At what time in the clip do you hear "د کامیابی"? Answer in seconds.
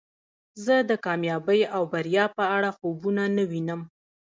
0.89-1.61